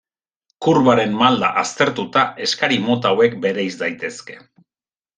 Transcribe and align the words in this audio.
Kurbaren 0.67 1.13
malda 1.19 1.51
aztertuta, 1.63 2.25
eskari 2.49 2.83
mota 2.89 3.13
hauek 3.15 3.39
bereiz 3.47 3.71
daitezke. 3.85 4.43